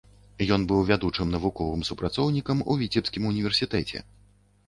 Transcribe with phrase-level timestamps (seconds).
[0.53, 4.05] Ён быў вядучым навуковым супрацоўнікам у віцебскім універсітэце.